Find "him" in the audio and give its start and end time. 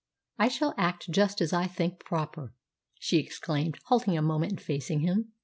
5.01-5.33